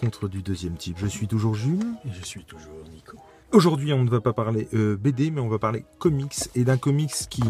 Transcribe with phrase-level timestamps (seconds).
[0.00, 0.96] Rencontre du deuxième type.
[1.00, 1.80] Je suis toujours Jules.
[2.04, 3.16] Et je suis toujours Nico.
[3.50, 6.76] Aujourd'hui, on ne va pas parler euh, BD, mais on va parler comics et d'un
[6.76, 7.42] comics qui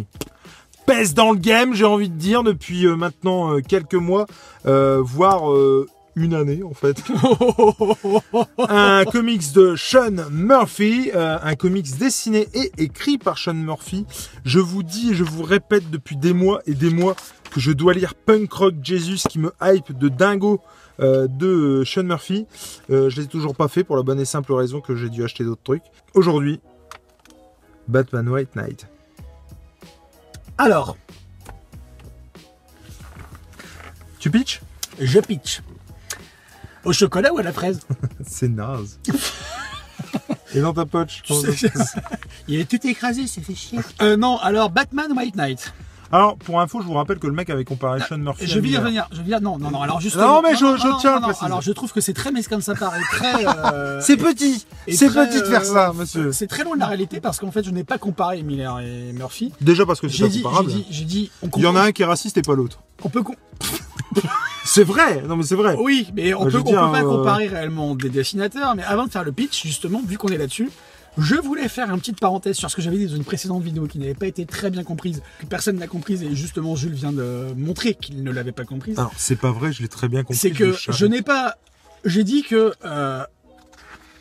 [0.87, 4.27] pèse dans le game, j'ai envie de dire, depuis euh, maintenant euh, quelques mois,
[4.65, 5.53] voire
[6.19, 7.03] une année en fait.
[8.59, 14.05] un comics de Sean Murphy, euh, un comics dessiné et écrit par Sean Murphy.
[14.45, 17.15] Je vous dis et je vous répète depuis des mois et des mois
[17.51, 20.61] que je dois lire Punk Rock Jesus qui me hype de dingo
[21.01, 22.47] euh, de Sean Murphy.
[22.91, 25.25] Euh, je l'ai toujours pas fait pour la bonne et simple raison que j'ai dû
[25.25, 25.85] acheter d'autres trucs.
[26.15, 26.61] Aujourd'hui,
[27.87, 28.87] Batman White Knight.
[30.59, 30.97] Alors,
[34.19, 34.61] Tu pitch
[35.01, 35.63] je pitch.
[36.85, 37.81] Au chocolat ou à la fraise?
[38.27, 38.99] C'est naze.
[40.55, 41.23] et dans ta poche.
[42.49, 43.79] Il est tout écrasé, c'est fait chier.
[44.03, 45.73] Euh, non, alors Batman White Knight.
[46.11, 48.47] Alors, pour info, je vous rappelle que le mec avait comparé Sean Murphy.
[48.47, 49.07] Je vais y revenir.
[49.13, 49.83] Je vais non, non, non.
[49.83, 50.27] Alors justement.
[50.27, 51.45] Non, mais je- je tiens à le préciser.
[51.47, 53.47] Alors je trouve que c'est très mesquin de sa part et très.
[53.47, 56.33] euh, C'est petit et C'est petit de faire euh, ça, monsieur.
[56.33, 59.13] C'est très loin de la réalité parce qu'en fait, je n'ai pas comparé Miller et
[59.13, 59.53] Murphy.
[59.61, 60.71] Déjà parce que c'est pas dit, comparable.
[60.71, 62.79] dit, j'ai dit, on Il y en a un qui est raciste et pas l'autre.
[63.05, 63.23] On peut.
[64.65, 65.77] C'est vrai Non mais c'est vrai.
[65.79, 68.75] Oui, mais on Bah, je peut, on dire, peut pas euh, comparer réellement des dessinateurs.
[68.75, 70.71] Mais avant de faire le pitch, justement, vu qu'on est là-dessus,
[71.19, 73.87] je voulais faire une petite parenthèse sur ce que j'avais dit dans une précédente vidéo
[73.87, 77.13] qui n'avait pas été très bien comprise, que personne n'a comprise, et justement Jules vient
[77.13, 78.99] de montrer qu'il ne l'avait pas comprise.
[78.99, 80.39] Alors, c'est pas vrai, je l'ai très bien compris.
[80.39, 81.57] C'est que je n'ai pas.
[82.05, 83.25] J'ai dit que euh,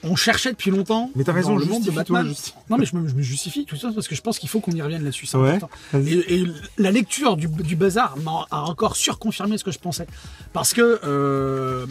[0.03, 1.11] on cherchait depuis longtemps.
[1.15, 2.27] Mais t'as raison, dans le monde de Batman.
[2.27, 2.53] justifie.
[2.69, 4.59] Non, mais je me, je me justifie tout ça parce que je pense qu'il faut
[4.59, 5.27] qu'on y revienne là-dessus.
[5.35, 5.59] Ouais.
[5.93, 10.07] Et, et la lecture du, du bazar m'a encore surconfirmé ce que je pensais.
[10.53, 11.85] Parce que euh,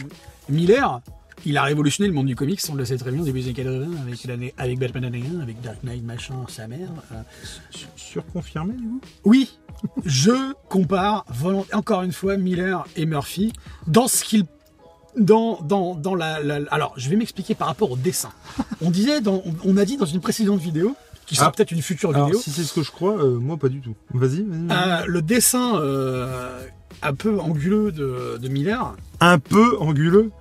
[0.49, 1.01] Miller,
[1.45, 3.45] il a révolutionné le monde du comics, on le sait très bien, au début des
[3.45, 6.89] années 80, avec, l'année- avec Batman année 1, avec Dark Knight, machin, sa mère.
[7.11, 7.21] euh.
[7.71, 9.01] Sur- Surconfirmé, du coup?
[9.25, 9.57] Oui,
[10.05, 13.53] je compare volont- encore une fois Miller et Murphy
[13.87, 14.45] dans ce qu'ils
[15.19, 18.29] dans, dans, dans la, la- Alors, je vais m'expliquer par rapport au dessin.
[18.81, 20.95] On disait, dans, on, on a dit dans une précédente vidéo,
[21.25, 21.51] qui sera Ah.
[21.51, 23.81] peut-être une future Alors, vidéo, si c'est ce que je crois, euh, moi pas du
[23.81, 23.95] tout.
[24.13, 24.67] Vas-y, vas-y.
[24.67, 25.01] vas-y.
[25.01, 26.59] euh, le dessin euh,
[27.01, 28.95] un peu anguleux de, de Miller.
[29.19, 30.31] Un peu anguleux?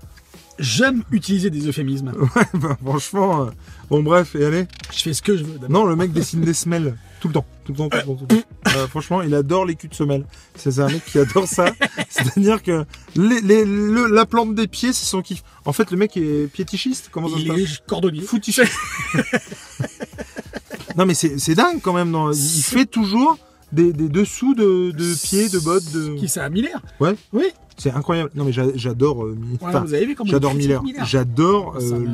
[0.58, 2.12] J'aime utiliser des euphémismes.
[2.36, 3.42] Ouais, bah franchement...
[3.46, 3.50] euh,
[3.90, 4.66] Bon bref, et allez.
[4.92, 5.58] Je fais ce que je veux.
[5.58, 5.70] d'abord.
[5.70, 6.96] Non, le mec dessine des semelles.
[7.20, 8.48] Tout le temps, tout le temps, tout le temps, tout le temps.
[8.78, 10.24] Euh, franchement, il adore les culs de semelles.
[10.54, 11.72] C'est c'est un mec qui adore ça.
[12.08, 12.84] C'est-à-dire que
[13.14, 15.42] les, les- le- la plante des pieds, c'est son kiff.
[15.64, 17.08] En fait, le mec est piétichiste.
[17.12, 18.22] Comment ça se Il passe est cordonnier.
[18.22, 18.72] Foutichiste.
[20.96, 22.10] non, mais c'est c'est dingue quand même.
[22.10, 22.32] non.
[22.32, 23.38] Il fait toujours
[23.72, 25.90] des, des dessous de, de pieds, de bottes.
[25.92, 26.16] De...
[26.18, 27.14] Qui ça Miller Ouais.
[27.32, 27.44] Oui.
[27.78, 28.30] C'est incroyable.
[28.34, 30.82] Non, mais j'a- j'adore euh, Voilà, enfin, vous avez vu comment J'adore il Miller.
[31.04, 32.06] J'adore Ça euh,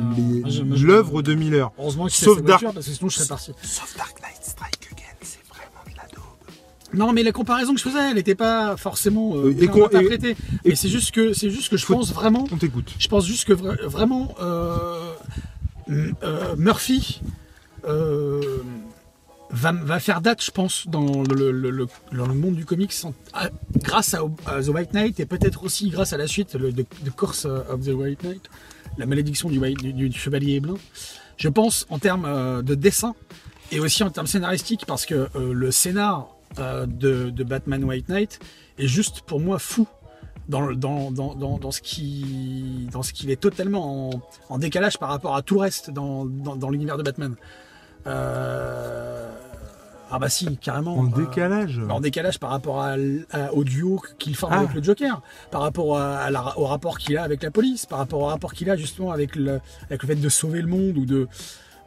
[0.81, 1.71] l'œuvre de Miller.
[1.79, 3.51] Heureusement qu'il Sauf sa Dark- voiture parce que sinon je serais parti.
[3.63, 6.97] Sauf Dark Knight Strike Again, c'est vraiment de la daube.
[6.99, 10.31] Non, mais la comparaison que je faisais, elle n'était pas forcément euh, et interprétée.
[10.65, 12.93] et- Mais c'est juste que c'est juste que je pense vraiment, On t'écoute.
[12.99, 15.13] je pense juste que vra- vraiment euh,
[16.57, 17.21] Murphy
[19.55, 22.93] va, va faire date, je pense, dans le, le- le- dans le monde du comics,
[23.03, 23.13] en-
[23.83, 24.19] grâce à,
[24.61, 26.85] The White Knight et peut-être aussi grâce à la suite de,
[27.15, 28.49] Course of the White Knight,
[28.97, 30.77] la malédiction du, Chevalier Blanc.
[31.37, 33.13] Je pense en termes euh, de dessin
[33.71, 36.29] et aussi en termes scénaristiques parce que euh, le scénar
[36.59, 38.39] euh, de, Batman White Knight
[38.77, 39.87] est juste pour moi fou
[40.47, 44.11] dans, ce qui dans ce qu'il est totalement
[44.49, 46.25] en, décalage par rapport à tout le reste dans,
[46.69, 47.35] l'univers de Batman.
[48.05, 49.31] Euh,
[50.15, 50.95] Ah bah si, carrément.
[50.97, 51.81] En euh, décalage.
[51.89, 54.59] en décalage par rapport à l- à- au duo qu'il forme Ah.
[54.59, 57.85] avec le Joker, par rapport à, à la- au rapport qu'il a avec la police,
[57.87, 59.59] par rapport au rapport qu'il a justement avec le,
[59.89, 61.27] avec le fait de sauver le monde ou de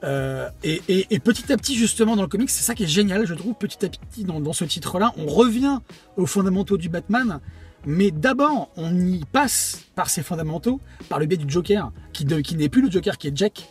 [0.04, 2.88] euh, et, et- et petit à petit justement dans le comics, c'est ça qui est
[2.88, 3.54] génial, je trouve.
[3.54, 5.78] Petit à petit dans, dans ce titre-là, on revient
[6.16, 7.40] aux fondamentaux du Batman,
[7.86, 12.40] mais d'abord on y passe par ces fondamentaux, par le biais du Joker, qui, de-
[12.40, 13.68] qui n'est plus le Joker, qui est Jack.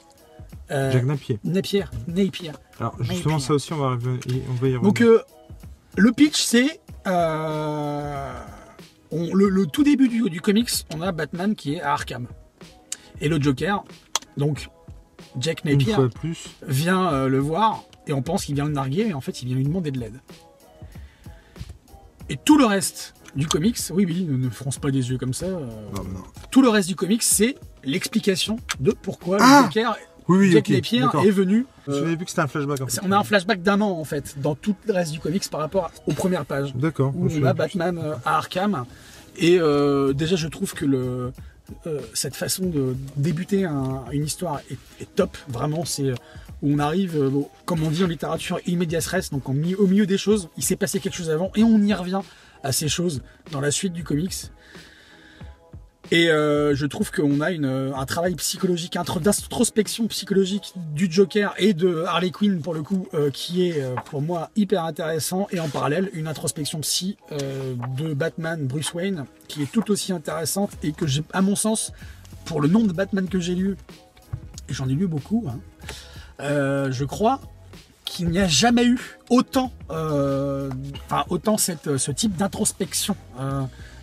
[0.71, 1.39] euh, Jack Napier.
[1.43, 2.51] Napier, Napier.
[2.79, 3.47] Alors justement, Napier.
[3.47, 4.19] ça aussi, on va, revenir-
[4.49, 4.81] on va y revenir.
[4.81, 5.21] Donc euh,
[5.97, 8.33] le pitch c'est euh,
[9.11, 12.27] le, le tout début du, du comics, on a Batman qui est à Arkham
[13.21, 13.83] et le Joker,
[14.37, 14.67] donc
[15.39, 16.47] Jack Napier plus.
[16.67, 19.47] vient euh, le voir et on pense qu'il vient le narguer, mais en fait il
[19.47, 20.19] vient lui demander de l'aide.
[22.29, 25.33] Et tout le reste du comics, oui oui, ne, ne fronce pas des yeux comme
[25.33, 25.45] ça.
[25.45, 26.23] euh, Non, non.
[26.51, 29.95] tout le reste du comics c'est l'explication de pourquoi Ah le Joker,
[30.27, 30.69] Oui, oui, Jack.
[30.69, 31.65] Napier est venu.
[31.87, 32.81] Euh, savais plus que c'était un flashback.
[32.81, 32.91] En fait.
[32.93, 35.47] c'est- on a un flashback d'un an en fait dans tout le reste du comics
[35.49, 37.13] par rapport aux premières pages D'accord.
[37.15, 37.53] où on a.
[37.53, 38.85] Batman euh, à Arkham
[39.37, 41.31] et euh, déjà je trouve que le
[41.87, 46.15] euh, cette façon de débuter un- une histoire est, est top vraiment c'est euh,
[46.61, 47.29] où on arrive euh,
[47.65, 50.75] comme on dit en littérature immédiat res donc en au milieu des choses il s'est
[50.75, 52.21] passé quelque chose avant et on y revient
[52.63, 53.21] à ces choses
[53.51, 54.33] dans la suite du comics
[56.11, 61.73] Et euh, je trouve qu'on a une, un travail psychologique, d'introspection psychologique du Joker et
[61.73, 65.47] de Harley Quinn pour le coup, euh, qui est euh, pour moi hyper intéressant.
[65.51, 70.13] Et en parallèle, une introspection psy euh, de Batman Bruce Wayne, qui est tout aussi
[70.13, 71.91] intéressante et que à mon sens,
[72.45, 73.75] pour le nombre de Batman que j'ai lu,
[74.69, 75.59] et j'en ai lu beaucoup, hein,
[76.39, 77.41] euh, je crois
[78.03, 80.69] qu'il n'y a jamais eu autant, euh,
[81.29, 83.15] autant cette, ce type d'introspection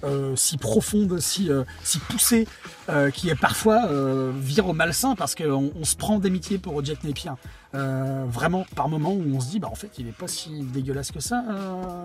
[0.04, 1.64] euh, si profonde, si, euh,
[2.08, 2.48] poussée,
[2.88, 3.88] euh, qui est parfois
[4.34, 7.30] vire au malsain parce qu'on on se prend d'amitié pour Jack Napier.
[7.72, 11.10] Vraiment, par moment où on se dit, bah en fait, il est pas si dégueulasse
[11.10, 11.44] que ça,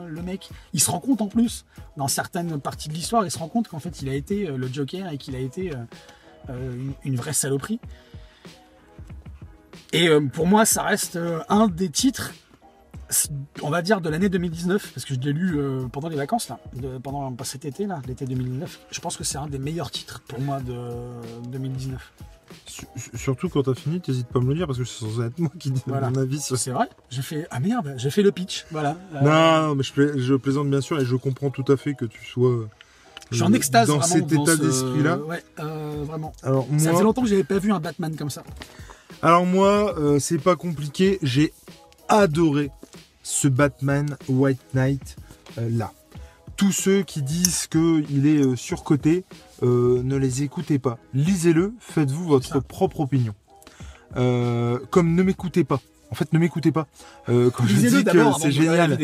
[0.07, 0.49] le mec.
[0.73, 1.65] Il se rend compte en plus,
[1.97, 4.67] dans certaines parties de l'histoire, il se rend compte qu'en fait, il a été le
[4.67, 5.71] Joker et qu'il a été
[7.03, 7.79] une, vraie saloperie.
[9.91, 12.33] Et pour moi, ça reste un des titres,
[13.63, 16.49] on va dire, de l'année 2019, parce que je l'ai lu euh, pendant les vacances,
[16.49, 18.79] là, de- pendant pas cet été, là, l'été 2019.
[18.91, 20.75] Je pense que c'est un des meilleurs titres pour moi de
[21.49, 22.11] 2019.
[22.65, 25.21] Su- Surtout quand t'as fini, t'hésites pas à me le dire parce que c'est censé
[25.21, 26.09] être moi qui Voilà.
[26.09, 27.47] mon avis C'est vrai J'ai fait.
[27.51, 28.97] Ah merde, j'ai fait le pitch, voilà.
[29.15, 31.77] Euh, Non, non, mais je, pla- je plaisante bien sûr et je comprends tout à
[31.77, 32.67] fait que tu sois
[33.29, 35.17] je suis en extase dans vraiment cet état ce- d'esprit-là.
[35.17, 36.31] Ouais, euh, vraiment.
[36.43, 38.43] Alors Ça faisait longtemps que j'avais pas vu un Batman comme ça.
[39.21, 41.19] alors moi, euh, c'est pas compliqué.
[41.21, 41.51] J'ai
[42.07, 42.71] adoré
[43.27, 45.17] ce Batman White Knight
[45.57, 45.91] euh, là.
[46.55, 49.25] Tous ceux qui disent qu'il est euh, surcoté,
[49.63, 50.97] euh, ne les écoutez pas.
[51.13, 53.33] Lisez-le, faites-vous votre propre opinion.
[54.15, 55.81] Comme ne m'écoutez pas.
[56.09, 56.87] En fait, ne m'écoutez pas.
[57.27, 58.97] Quand je dis que c'est la génial,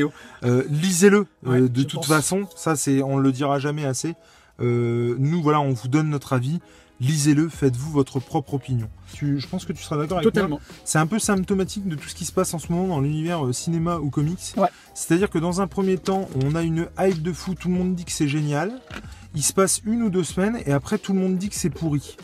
[0.70, 2.08] lisez-le Ouais, de toute pense.
[2.08, 2.48] façon.
[2.56, 4.16] Ça, c'est, on le dira jamais assez.
[4.60, 6.60] Nous, voilà, on vous donne notre avis.
[7.04, 8.88] Lisez-le, faites-vous votre propre opinion.
[9.14, 10.32] Tu- je pense que tu seras d'accord avec moi.
[10.32, 10.60] Totalement.
[10.86, 13.46] C'est un peu symptomatique de tout ce qui se passe en ce moment dans l'univers
[13.46, 14.54] euh, cinéma ou comics.
[14.58, 14.70] Ouais.
[14.94, 17.94] C'est-à-dire que dans un premier temps, on a une hype de fou, tout le monde
[17.94, 18.72] dit que c'est génial.
[19.36, 21.70] Il se passe une ou deux semaines et après tout le monde dit que c'est
[21.70, 22.16] pourri.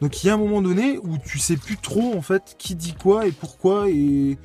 [0.00, 2.74] Donc il y a un moment donné où tu sais plus trop en fait qui
[2.74, 4.38] dit quoi et pourquoi et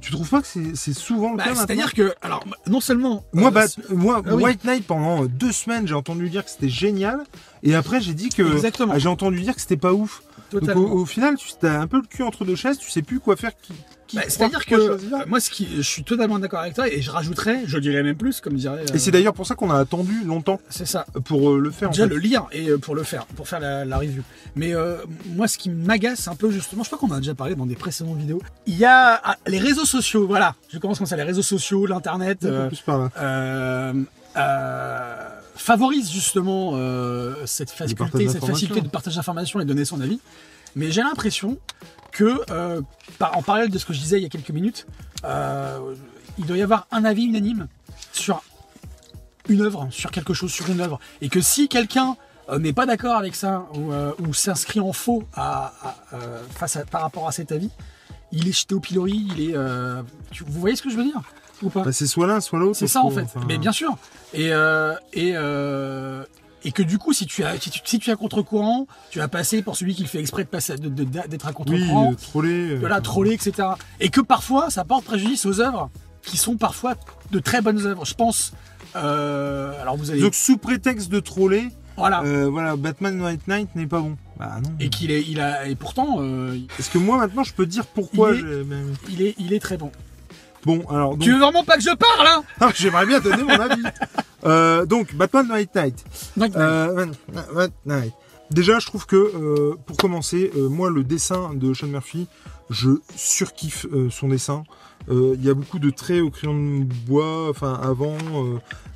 [0.00, 3.24] tu trouves pas que c'est souvent le Bah, cas C'est-à-dire que, alors, non seulement.
[3.32, 4.44] moi, euh, c'est- moi Ah oui.
[4.44, 7.24] White Knight, pendant euh, deux semaines, j'ai entendu dire que c'était génial.
[7.64, 8.42] Et après, j'ai dit que.
[8.88, 10.22] Ah, j'ai entendu dire que c'était pas ouf.
[10.52, 13.18] Donc, au final, tu as un peu le cul entre deux chaises, tu sais plus
[13.18, 13.50] quoi faire.
[13.60, 13.72] Qui,
[14.10, 15.14] qui Bah, C'est-à-dire que choisir.
[15.14, 18.02] euh, moi, ce qui, je suis totalement d'accord avec toi et je rajouterais, je dirais
[18.02, 18.80] même plus, comme dirait.
[18.90, 21.06] euh, Et c'est d'ailleurs pour ça qu'on a attendu longtemps C'est ça.
[21.24, 21.88] pour euh, le faire.
[21.88, 22.10] en Déjà fait.
[22.14, 24.22] le lire et euh, pour le faire, pour faire la, la review.
[24.56, 24.96] Mais euh,
[25.34, 27.66] moi, ce qui m'agace un peu justement, je crois qu'on en a déjà parlé dans
[27.66, 28.42] des précédentes vidéos.
[28.66, 30.26] Il y a ah, les réseaux sociaux.
[30.26, 31.16] Voilà, je commence comme ça.
[31.16, 32.44] Les réseaux sociaux, l'internet.
[32.44, 33.10] Euh, plus par là.
[33.20, 33.92] euh,
[34.36, 40.00] euh, favorise justement euh, cette faculté, cette facilité de partage d'informations et de donner son
[40.00, 40.20] avis.
[40.76, 41.58] Mais j'ai l'impression
[42.12, 42.80] que, euh,
[43.18, 44.86] par- en parallèle de ce que je disais il y a quelques minutes,
[45.24, 45.94] euh,
[46.38, 47.66] il doit y avoir un avis unanime
[48.12, 48.42] sur
[49.48, 52.16] une œuvre, sur quelque chose, sur une œuvre, et que si quelqu'un
[52.48, 53.92] euh, n'est pas d'accord avec ça ou,
[54.24, 56.16] ou s'inscrit en faux à, à-
[56.50, 57.70] face à, par rapport à cet avis,
[58.32, 59.54] il est jeté au pilori, il est.
[60.30, 61.20] tu- vous voyez ce que je veux dire?
[61.62, 61.82] Ou pas?
[61.82, 62.76] Bah, c'est soit l'un, soit l'autre.
[62.76, 63.22] c'est ça en fait.
[63.22, 63.96] enfin, Mais bien sûr.
[64.34, 64.46] Et
[65.12, 65.32] et
[66.64, 69.18] et que du coup, si tu as si tu, si tu es à contre-courant, tu
[69.18, 72.12] vas passer pour celui qui fait exprès de passer de- de- d'être à Oui, contre-courant,
[72.12, 72.70] euh, troller.
[72.72, 73.68] euh, voilà, troller, etc.
[74.00, 75.90] Et que parfois, ça porte préjudice aux œuvres
[76.22, 76.94] qui sont parfois
[77.30, 78.04] de très bonnes œuvres.
[78.04, 78.52] Je pense.
[78.96, 80.20] euh, alors vous allez.
[80.20, 82.22] Donc, sous prétexte de troller, voilà.
[82.24, 84.16] euh, voilà, Batman White Knight n'est pas bon.
[84.38, 84.70] Bah non.
[84.80, 86.22] Et qu'il est, il a, et pourtant,
[86.78, 88.64] Est-ce que moi maintenant je peux dire pourquoi Il est- j'ai-
[89.12, 89.92] il est, il est très bon.
[90.64, 91.10] Bon, alors.
[91.12, 92.42] donc- Tu veux vraiment pas que je parle, hein?
[92.60, 93.82] Ah, J'aimerais bien donner mon avis.
[94.44, 95.46] Euh, donc, Batman.
[96.36, 97.06] Donc, Euh,
[97.86, 98.12] Knight.
[98.50, 102.26] Déjà, je trouve que, euh, pour commencer, euh, moi, le dessin de Sean Murphy,
[102.68, 104.64] je surkiffe euh, son dessin.
[105.08, 108.16] Euh, Il y a beaucoup de traits au crayon de bois, enfin, avant,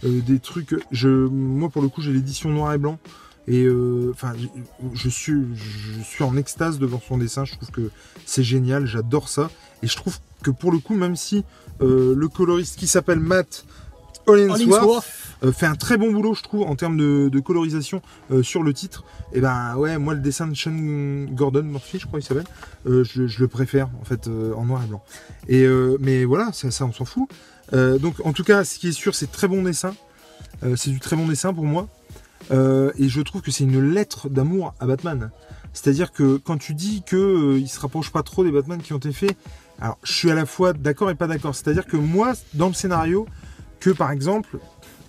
[0.03, 0.75] des trucs.
[0.91, 2.99] Je, moi, pour le coup, j'ai l'édition noir et blanc.
[3.47, 3.67] Et
[4.11, 4.47] enfin, je,
[4.95, 7.45] je suis, je suis en extase devant son dessin.
[7.45, 7.91] Je trouve que
[8.27, 9.51] c'est génial, j'adore ça.
[9.83, 11.45] Et je trouve que pour le coup, même si
[11.81, 13.65] euh, le coloriste qui s'appelle Matt
[14.27, 15.05] Hollingsworth,
[15.53, 18.01] fait un très bon boulot, je trouve, en termes de, colorisation
[18.31, 19.05] euh, sur le titre.
[19.33, 22.47] Et ben ouais, moi le dessin de Sean Gordon Murphy, je crois qu'il s'appelle,
[22.87, 25.03] euh, je, le préfère en fait euh, en noir et blanc.
[25.49, 27.29] Et euh, mais voilà, ça, ça on s'en fout.
[27.73, 29.95] Euh, donc en tout cas, ce qui est sûr, c'est très bon dessin.
[30.63, 31.89] Euh, c'est du très bon dessin pour moi.
[32.51, 35.31] Euh, et je trouve que c'est une lettre d'amour à Batman.
[35.73, 38.93] C'est-à-dire que quand tu dis que euh, il se rapproche pas trop des Batman qui
[38.93, 39.37] ont été faits,
[39.81, 41.55] alors je suis à la fois d'accord et pas d'accord.
[41.55, 43.27] C'est-à-dire que moi, dans le scénario,
[43.81, 44.59] que par exemple, euh,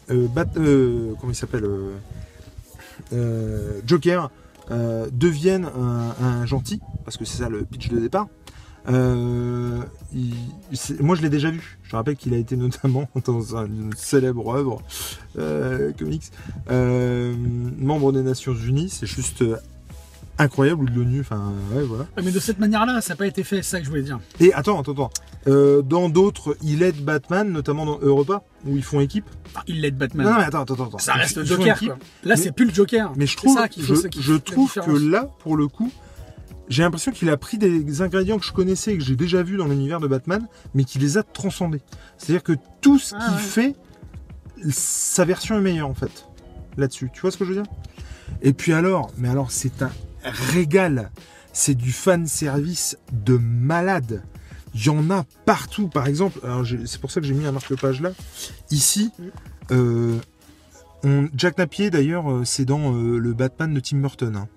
[0.09, 1.95] Bat- euh, comment il s'appelle euh,
[3.13, 4.29] euh, Joker
[4.71, 5.65] euh, devienne
[6.21, 8.27] un, gentil, parce que c'est ça le pitch de départ,
[8.87, 9.81] Euh,
[10.99, 11.79] moi, je l'ai déjà vu.
[11.83, 14.81] Je rappelle qu'il a été notamment dans une célèbre œuvre
[15.39, 16.31] euh, comics,
[16.69, 17.33] euh,
[17.79, 18.89] membre des Nations Unies.
[18.89, 19.57] C'est juste euh,
[20.37, 21.21] incroyable ou de l'ONU.
[21.21, 22.03] Enfin, ouais, voilà.
[22.17, 24.01] Ouais, Mais de cette manière-là, ça n'a pas été fait, c'est ça que je voulais
[24.03, 24.19] dire.
[24.39, 25.11] Et attends, attends, attends.
[25.47, 29.25] Euh, dans d'autres, il aide Batman, notamment dans Europa, où ils font équipe?
[29.47, 30.25] Enfin, il l'aide Batman.
[30.25, 30.97] Non, non, mais attends, attends, attends.
[30.97, 31.79] ça reste le Joker.
[31.79, 31.97] quoi.
[32.23, 33.13] Là, c'est plus le Joker.
[33.15, 35.29] Mais je trouve, ça qui je, faut- c'est qui je fait la trouve que là,
[35.39, 35.91] pour le coup,
[36.67, 39.55] j'ai l'impression qu'il a pris des ingrédients que je connaissais et que j'ai déjà vus
[39.57, 41.81] dans l'univers de Batman, mais qu'il les a transcendés.
[42.17, 43.41] C'est-à-dire que tout ce Ah qu'il ouais.
[43.41, 43.75] fait,
[44.71, 46.25] sa version est meilleure en fait.
[46.77, 47.71] Là-dessus, tu vois ce que je veux dire?
[48.41, 49.91] Et puis alors, mais alors c'est un
[50.25, 51.11] régal.
[51.53, 54.23] C'est du fan service de malade.
[54.73, 55.87] Il y en a partout.
[55.87, 56.39] Par exemple,
[56.85, 58.11] c'est pour ça que j'ai mis un marque-page là.
[58.71, 59.11] Ici,
[59.71, 60.17] euh,
[61.03, 64.35] on- Jack Napier, d'ailleurs, euh, c'est dans euh, le Batman de Tim Burton.
[64.35, 64.47] hein.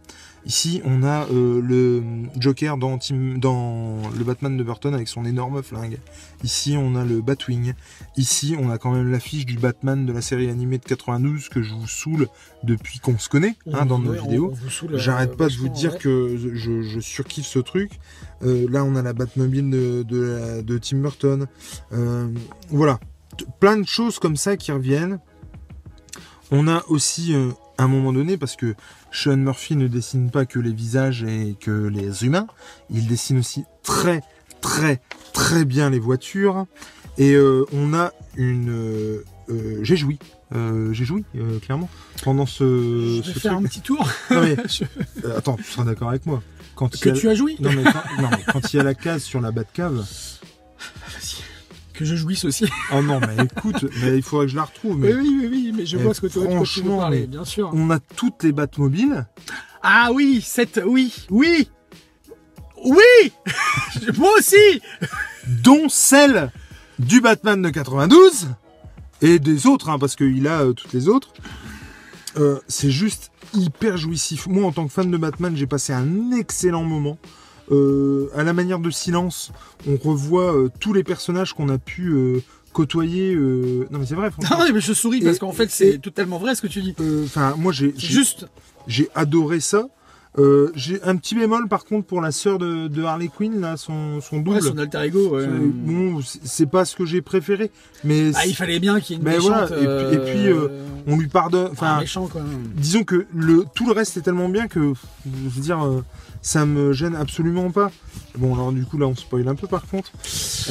[0.49, 2.03] Ici, on a euh, le
[2.41, 5.99] Joker dans, Tim, dans le Batman de Burton avec son énorme flingue.
[6.43, 7.75] Ici, on a le Batwing.
[8.17, 11.61] Ici, on a quand même l'affiche du Batman de la série animée de 92 que
[11.63, 12.29] je vous saoule
[12.65, 14.55] depuis qu'on se connaît hein, dans nos Ouais, vidéos.
[14.85, 15.99] euh, J'arrête pas de vous dire ouais.
[15.99, 17.93] que je, je surkiffe ce truc.
[18.43, 21.47] Euh, là, on a la Batmobile de, de, la- de Tim Burton.
[21.93, 22.33] Euh,
[22.71, 22.99] voilà.
[23.61, 25.21] Plein de choses comme ça qui reviennent.
[26.51, 28.75] On a aussi, euh, à un moment donné, parce que
[29.11, 32.47] Sean Murphy ne dessine pas que les visages et que les humains,
[32.91, 34.23] il dessine aussi très,
[34.61, 35.01] très,
[35.33, 36.67] très bien les voitures.
[37.17, 38.71] Et euh, on a une...
[38.71, 40.19] euh, euh, j'ai joui.
[40.93, 41.25] J'ai joui,
[41.63, 41.91] clairement,
[42.23, 43.65] pendant ce, Je ce vais faire truc.
[43.67, 44.09] un petit tour.
[44.31, 46.43] Non, mais Je- attends, tu seras d'accord avec moi.
[46.75, 47.13] Quand que a...
[47.13, 48.23] tu as joui non, mais quand...
[48.23, 50.07] non, mais quand il y a la case sur la Batcave.
[51.99, 52.65] Que je jouisse aussi.
[52.95, 54.99] Oh non, mais écoute, mais il faudrait que je la retrouve.
[54.99, 57.45] Mais Oui, oui, oui, oui, mais je vois ce que tu veux franchement, parler, bien
[57.45, 57.71] sûr.
[57.75, 59.27] on a toutes les Batmobiles.
[59.83, 61.69] Ah oui, cette, oui, oui,
[62.85, 63.33] oui,
[64.17, 64.81] moi aussi.
[65.47, 66.53] dont celle
[67.01, 68.47] du Batman de 92
[69.21, 71.33] et des autres, hein, parce qu'il a euh, toutes les autres.
[72.37, 74.47] Euh, c'est juste hyper jouissif.
[74.47, 77.19] Moi, en tant que fan de Batman, j'ai passé un excellent moment.
[77.71, 79.53] Euh, à la manière de Silence,
[79.87, 83.35] on revoit euh, tous les personnages qu'on a pu euh, côtoyer.
[83.35, 84.31] Non, mais c'est vrai.
[84.51, 86.95] Non, mais je souris parce qu'en fait, c'est totalement vrai ce que tu dis.
[87.25, 88.47] Enfin, moi, j'ai- juste.
[88.87, 89.89] j'ai adoré ça.
[90.39, 93.77] Euh, j'ai un petit bémol par contre pour la sœur de, de Harley Quinn, là,
[93.77, 94.59] son, son double.
[94.59, 95.37] Ouais, son alter ego.
[95.37, 95.43] ouais.
[95.45, 97.71] C'est- Bon, c'est pas ce que j'ai préféré,
[98.05, 99.69] mais Ah, il fallait bien qu'il y ait une Mais méchante.
[99.73, 101.69] voilà, et puis- et puis, euh, euh, on lui pardonne.
[101.73, 102.01] Enfin,
[102.77, 104.93] disons que le tout le reste est tellement bien que,
[105.25, 105.81] je veux dire,
[106.43, 107.91] ça me gêne absolument pas.
[108.37, 110.13] Bon, alors du coup là, on spoil un peu par contre.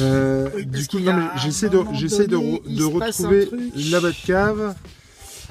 [0.00, 2.26] Euh, Oui, du coup, non, mais j'essaie de, j'essaie
[2.86, 3.50] retrouver
[3.90, 4.74] la Batcave.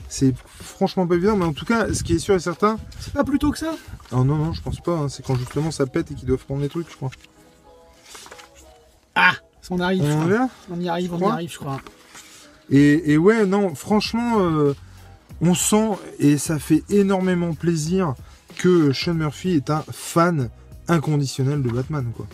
[0.09, 0.33] C'est
[0.63, 2.77] franchement pas évident, mais en tout cas, ce qui est sûr et certain.
[2.99, 3.73] C'est pas plus tôt que ça?
[4.11, 4.93] Oh non, non, je pense pas.
[4.93, 7.11] hein, c'est quand justement ça pète et qu'ils doivent prendre les trucs, je crois.
[9.15, 9.33] Ah,
[9.69, 10.03] on arrive.
[10.05, 10.29] je On crois.
[10.79, 11.81] y arrive, on y arrive, je crois.
[12.69, 14.73] Et, et ouais, non, franchement, euh,
[15.41, 18.13] on sent et ça fait énormément plaisir
[18.57, 20.49] que Sean Murphy est un fan
[20.87, 22.27] inconditionnel de Batman, quoi.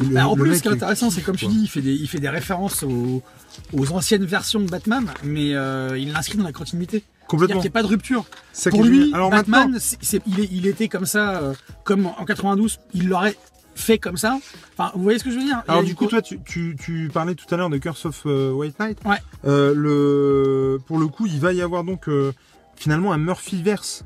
[0.00, 1.92] Le- Bah, en plus, ce qui est intéressant, c'est comme tu dis, il fait des,
[1.94, 3.22] il fait des références aux,
[3.72, 7.02] aux anciennes versions de Batman, mais euh, il l'inscrit dans la continuité.
[7.26, 7.56] Complètement.
[7.60, 8.24] qu'il n'y a pas de rupture.
[8.52, 9.78] Ça Pour lui, Batman,
[10.26, 13.36] il, est- il était comme ça, euh, comme en 92, il l'aurait
[13.74, 14.38] fait comme ça.
[14.76, 15.62] Enfin, vous voyez ce que je veux dire?
[15.66, 18.06] Il alors du coup, co- toi, tu, tu, tu parlais tout à l'heure de Curse
[18.06, 18.98] of euh, White Knight.
[19.04, 19.18] Ouais.
[19.46, 22.08] Euh, le, pour le coup, il va y avoir donc
[22.76, 24.04] finalement un Murphyverse.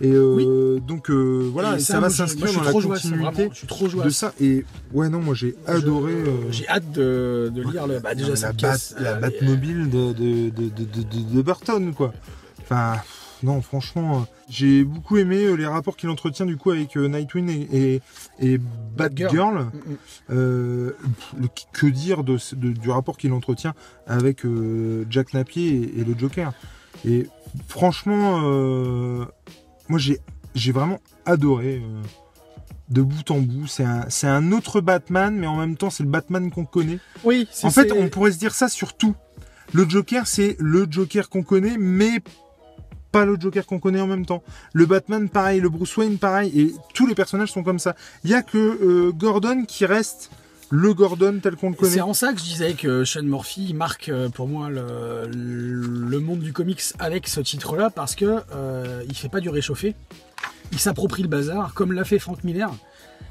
[0.00, 3.66] Et euh, donc euh, voilà, Et ça, va s'inscrire dans la continuité vraiment- Je suis
[3.66, 4.32] trop de ça.
[4.40, 6.12] Et ouais, non, moi j'ai adoré.
[6.12, 8.00] euh, J'ai hâte de, de lire le.
[8.00, 12.12] Bah, déjà, la, Bat, la Batmobile de, de, de, Burton, quoi.
[12.60, 12.94] Enfin,
[13.44, 17.94] non, franchement, j'ai beaucoup aimé les rapports qu'il entretient du coup avec Nightwing et,
[18.40, 18.60] et, et
[18.96, 19.66] Batgirl.
[20.28, 20.92] Mm, mm.
[21.72, 23.74] Que dire du rapport qu'il entretient
[24.08, 24.42] avec
[25.08, 26.52] Jack Napier et, et le Joker
[27.04, 27.28] Et
[27.68, 28.40] franchement,
[29.88, 30.20] moi j'ai
[30.54, 31.82] j'ai vraiment adoré.
[31.82, 32.02] euh,
[32.90, 36.02] de bout en bout, c'est un, c'est un autre Batman, mais en même temps, c'est
[36.02, 36.98] le Batman qu'on connaît.
[37.24, 39.14] Oui, c'est En fait, on pourrait se dire ça sur tout.
[39.72, 42.20] Le Joker, c'est le Joker qu'on connaît, mais
[43.10, 44.42] pas le Joker qu'on connaît en même temps.
[44.74, 45.60] Le Batman, pareil.
[45.60, 46.52] Le Bruce Wayne, pareil.
[46.60, 47.96] Et tous les personnages sont comme ça.
[48.22, 50.30] Il y a que euh, Gordon qui reste
[50.70, 51.92] le Gordon tel qu'on le connaît.
[51.92, 56.20] C'est en ça que je disais que Sean Murphy marque euh, pour moi le, le
[56.20, 59.94] monde du comics avec ce titre-là parce que euh, il fait pas du réchauffé,
[60.72, 62.70] il s'approprie le bazar comme l'a fait Frank Miller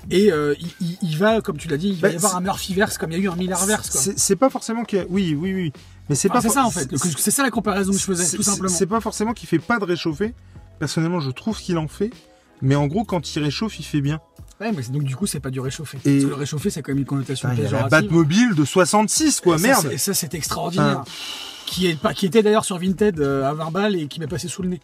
[0.10, 2.36] et euh, il, il- il va, comme tu l'as dit, il va Bah, y avoir
[2.36, 4.10] un Murphyverse comme il y a eu un Millerverse.
[4.18, 5.06] C'est pas forcément qu'il y a...
[5.10, 5.74] Oui, oui, oui.
[6.10, 6.90] Mais c'est Enfin, pas c'est ça en fait.
[6.98, 8.68] c'est- ça la comparaison que je faisais tout simplement.
[8.70, 10.34] C'est pas forcément qu'il fait pas de réchauffer.
[10.80, 12.12] Personnellement, je trouve qu'il en fait.
[12.62, 14.20] Mais en gros, quand il réchauffe, il fait bien.
[14.62, 15.98] Ouais, mais donc du coup, c'est pas du réchauffé.
[16.06, 17.78] Et- Parce que le réchauffé, c'est quand même une connotation Putain, Il y a la
[17.84, 18.10] péjorative.
[18.10, 19.82] Batmobile de 66, quoi, Et ça, merde.
[19.90, 21.00] c'est- Et ça, c'est extraordinaire.
[21.02, 21.12] Enfin,
[21.66, 24.48] Qui, est, qui était d'ailleurs sur Vinted euh, à 20 balles et qui m'est passé
[24.48, 24.82] sous le nez.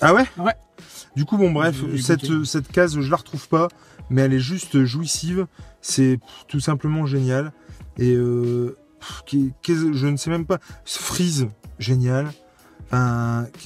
[0.00, 0.24] Ah ouais?
[0.36, 0.54] Ouais.
[1.14, 2.44] Du coup, bon, bref, cette, goûté.
[2.44, 3.68] cette case, je la retrouve pas,
[4.10, 5.46] mais elle est juste jouissive.
[5.80, 6.18] C'est
[6.48, 7.52] tout simplement génial.
[7.98, 9.22] Et euh, pff,
[9.68, 10.58] je ne sais même pas.
[10.84, 11.46] Freeze,
[11.78, 12.32] génial.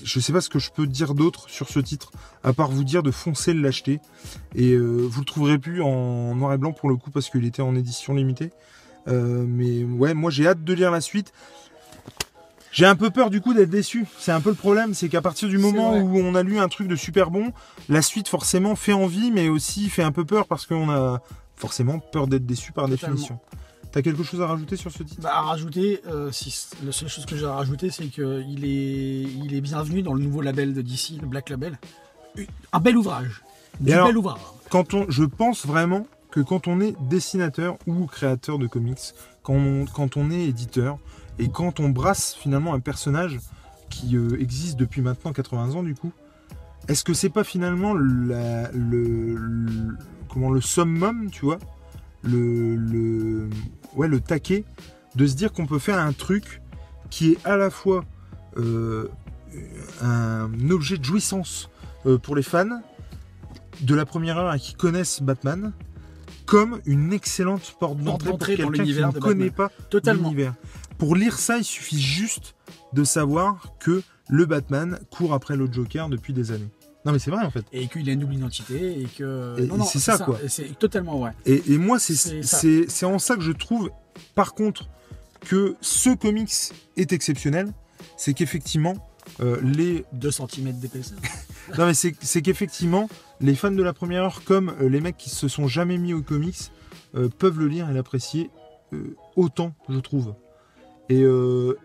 [0.05, 2.11] Je sais pas ce que je peux dire d'autre sur ce titre,
[2.45, 4.01] à part vous dire de foncer le l'acheter.
[4.55, 7.45] Et euh, vous le trouverez plus en noir et blanc pour le coup, parce qu'il
[7.45, 8.51] était en édition limitée.
[9.09, 11.33] Euh, mais ouais, moi j'ai hâte de lire la suite.
[12.71, 14.07] J'ai un peu peur du coup d'être déçu.
[14.19, 16.69] C'est un peu le problème, c'est qu'à partir du moment où on a lu un
[16.69, 17.53] truc de super bon,
[17.89, 21.23] la suite forcément fait envie, mais aussi fait un peu peur parce qu'on a
[21.57, 23.15] forcément peur d'être déçu par Totalement.
[23.15, 23.41] définition.
[23.99, 25.21] T'as quelque chose à rajouter sur ce titre?
[25.21, 26.55] Bah, à rajouter, euh, si,
[26.87, 30.23] la seule chose que j'ai à rajouter, c'est qu'il est, il est bienvenu dans le
[30.23, 31.77] nouveau label de DC, le Black Label.
[32.73, 33.43] Un bel ouvrage.
[33.89, 34.39] Alors- bel ouvrage.
[34.71, 39.01] quand on, je pense vraiment que quand on est dessinateur ou créateur de comics,
[39.43, 40.99] quand on, quand on est éditeur
[41.41, 43.41] et quand on brasse finalement un personnage
[43.91, 46.13] qui euh, existe depuis maintenant 80 ans du coup,
[46.87, 49.97] est-ce que c'est pas finalement la- le, le-
[50.29, 51.59] comment le summum, tu vois,
[52.23, 53.49] le, le
[53.97, 54.65] ouais le taquet
[55.15, 56.61] de se dire qu'on peut faire un truc
[57.11, 58.05] qui est à la fois
[58.57, 59.09] euh,
[60.03, 61.71] un objet de jouissance
[62.07, 62.81] euh, pour les fans
[63.81, 65.73] de la première heure et qui connaissent Batman
[66.47, 70.31] comme une excellente porte d'entrée pour quelqu'un qui ne connaît pas Totalement.
[70.31, 70.55] l'univers.
[70.97, 72.55] Pour lire ça, il suffit juste
[72.95, 76.71] de savoir que le Batman court après le Joker depuis des années.
[77.05, 77.65] Non mais c'est vrai en fait.
[77.73, 79.61] Et qu'il a une double identité et que.
[79.67, 80.39] Non, non, c'est ça, quoi.
[80.49, 81.33] C'est totalement vrai.
[81.47, 83.91] Et, et moi, c'est en ça que je trouve,
[84.35, 84.89] par contre,
[85.41, 86.53] que ce comics
[86.97, 87.73] est exceptionnel.
[88.17, 88.97] C'est qu'effectivement,
[89.41, 91.19] euh, les 2 cm d'épaisseur.
[91.77, 93.11] Non mais c'est qu'effectivement,
[93.43, 96.15] les fans de la première heure, comme euh, les mecs qui se sont jamais mis
[96.15, 96.73] aux comics,
[97.15, 98.51] euh, peuvent le lire et l'apprécier
[99.37, 100.35] autant, je trouve.
[101.11, 101.25] Et,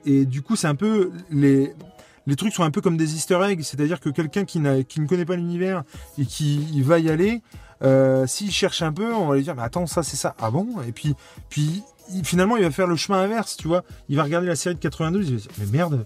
[0.05, 1.73] et du coup, c'est un peu les
[2.27, 5.25] les trucs sont un peu comme des Easter eggs, c'est-à-dire que quelqu'un qui, ne connaît
[5.25, 5.83] pas l'univers
[6.17, 7.41] et qui va y aller,
[7.83, 10.51] euh, s'il cherche un peu, on va lui dire mais attends ça c'est ça, ah
[10.51, 10.67] bon?
[10.87, 11.15] Et puis
[11.49, 11.83] puis
[12.23, 13.83] finalement il va faire le chemin inverse, tu vois.
[14.09, 16.05] Il va regarder la série de 92, il va dire mais merde,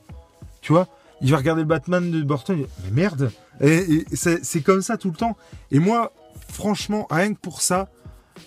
[0.62, 0.88] tu vois.
[1.21, 3.32] Il va regarder Batman de Burton, il va dire, mais merde.
[3.62, 5.36] Et, et c'est comme ça tout le temps.
[5.71, 6.13] Et moi,
[6.47, 7.89] franchement, rien que pour ça,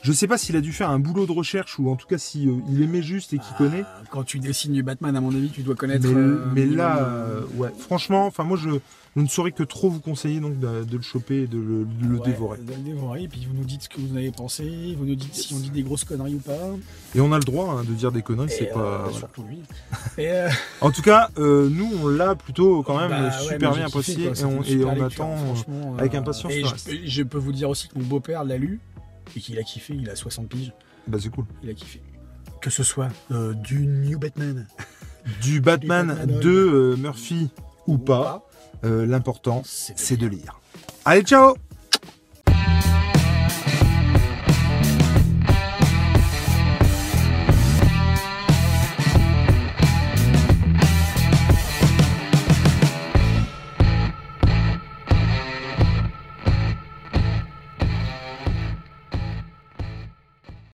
[0.02, 2.18] je sais pas s'il a dû faire un boulot de recherche ou en tout cas
[2.18, 3.84] si euh, il aimait juste et qu'il connaît.
[3.84, 6.06] Ah, Quand tu dessines du Batman, à mon avis, tu dois connaître.
[6.08, 8.70] Mais, euh, mais là, euh, ouais, franchement, enfin moi je,
[9.16, 11.84] je ne saurais que trop vous conseiller donc de, de le choper et de le,
[11.84, 12.58] de le ouais, dévorer.
[12.58, 15.04] De le dévorer, et puis vous nous dites ce que vous en avez pensé, vous
[15.04, 16.58] nous dites si on dit des grosses conneries ou pas.
[17.14, 19.02] Et on a le droit hein, de dire des conneries, c'est pas.
[19.04, 19.12] voilà.
[19.18, 19.60] Surtout lui.
[20.18, 20.30] Et,
[20.80, 24.58] En tout cas, nous on l'a plutôt quand même bah, super bien apprécié et on,
[24.58, 25.96] une et super on lecture, attend.
[25.98, 26.52] avec impatience
[26.88, 28.80] Et je peux vous dire aussi que mon beau-père l'a lu
[29.36, 30.72] et qu'il a kiffé, il a 60 piges,
[31.06, 31.44] Bah c'est cool.
[31.62, 32.00] il a kiffé.
[32.60, 34.66] Que ce soit euh, du New Batman
[35.42, 37.50] Du Batman Batman, de euh, Murphy
[37.86, 38.46] ou ou pas,
[38.84, 40.60] euh, l'important c'est c'est de lire.
[41.04, 41.54] Allez, ciao